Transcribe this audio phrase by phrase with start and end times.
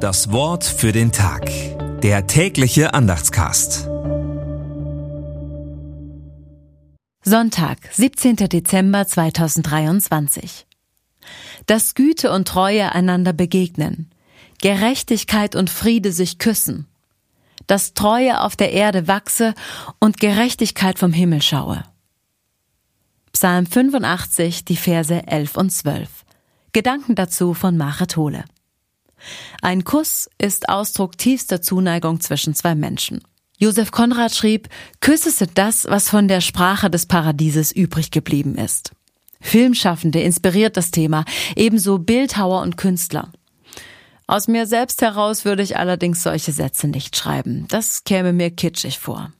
[0.00, 1.50] Das Wort für den Tag.
[2.00, 3.86] Der tägliche Andachtscast.
[7.22, 8.36] Sonntag, 17.
[8.36, 10.66] Dezember 2023.
[11.66, 14.10] Dass Güte und Treue einander begegnen,
[14.62, 16.86] Gerechtigkeit und Friede sich küssen,
[17.66, 19.52] dass Treue auf der Erde wachse
[19.98, 21.84] und Gerechtigkeit vom Himmel schaue.
[23.34, 26.08] Psalm 85, die Verse 11 und 12.
[26.72, 28.44] Gedanken dazu von Machet Hole.
[29.62, 33.20] Ein Kuss ist Ausdruck tiefster Zuneigung zwischen zwei Menschen.
[33.58, 34.68] Josef Konrad schrieb,
[35.00, 38.92] Küsse sind das, was von der Sprache des Paradieses übrig geblieben ist.
[39.40, 41.24] Filmschaffende inspiriert das Thema,
[41.56, 43.30] ebenso Bildhauer und Künstler.
[44.26, 47.66] Aus mir selbst heraus würde ich allerdings solche Sätze nicht schreiben.
[47.68, 49.32] Das käme mir kitschig vor.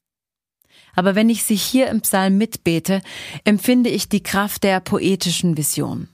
[0.95, 3.01] Aber wenn ich sie hier im Psalm mitbete,
[3.45, 6.09] empfinde ich die Kraft der poetischen Vision.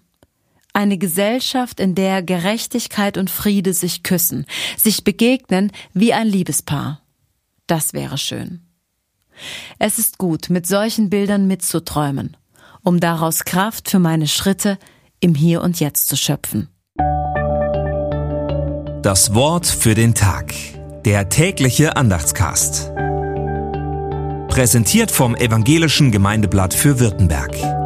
[0.76, 4.44] Eine Gesellschaft, in der Gerechtigkeit und Friede sich küssen,
[4.76, 7.00] sich begegnen wie ein Liebespaar.
[7.66, 8.60] Das wäre schön.
[9.78, 12.36] Es ist gut, mit solchen Bildern mitzuträumen,
[12.82, 14.76] um daraus Kraft für meine Schritte
[15.18, 16.68] im Hier und Jetzt zu schöpfen.
[19.00, 20.52] Das Wort für den Tag.
[21.06, 22.92] Der tägliche Andachtscast.
[24.48, 27.85] Präsentiert vom Evangelischen Gemeindeblatt für Württemberg.